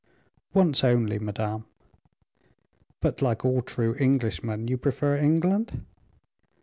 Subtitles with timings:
[0.51, 1.65] "Once only, madame."
[3.01, 5.85] "But, like all true Englishmen, you prefer England?"